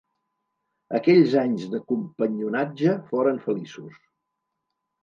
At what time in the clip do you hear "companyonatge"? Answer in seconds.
1.93-2.99